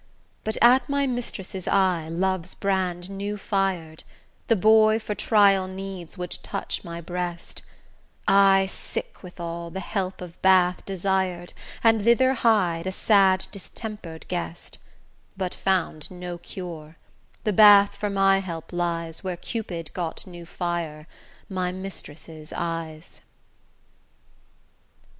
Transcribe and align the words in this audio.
But 0.43 0.57
at 0.63 0.89
my 0.89 1.05
mistress' 1.05 1.67
eye 1.67 2.07
Love's 2.09 2.55
brand 2.55 3.07
new 3.11 3.37
fired, 3.37 4.03
The 4.47 4.55
boy 4.55 4.97
for 4.97 5.13
trial 5.13 5.67
needs 5.67 6.17
would 6.17 6.39
touch 6.41 6.83
my 6.83 7.01
breast; 7.01 7.61
I, 8.27 8.65
sick 8.65 9.21
withal, 9.21 9.69
the 9.69 9.79
help 9.79 10.19
of 10.19 10.41
bath 10.41 10.83
desired, 10.87 11.53
And 11.83 12.03
thither 12.03 12.33
hied, 12.33 12.87
a 12.87 12.91
sad 12.91 13.45
distemper'd 13.51 14.27
guest, 14.27 14.79
But 15.37 15.53
found 15.53 16.09
no 16.09 16.39
cure, 16.39 16.97
the 17.43 17.53
bath 17.53 17.95
for 17.95 18.09
my 18.09 18.39
help 18.39 18.73
lies 18.73 19.23
Where 19.23 19.37
Cupid 19.37 19.93
got 19.93 20.25
new 20.25 20.47
fire; 20.47 21.05
my 21.47 21.71
mistress' 21.71 22.51
eyes. 22.55 23.21